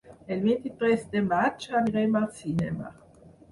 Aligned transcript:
El 0.35 0.39
vint-i-tres 0.45 1.03
de 1.11 1.21
maig 1.35 1.69
anirem 1.83 2.19
al 2.23 2.27
cinema. 2.41 2.93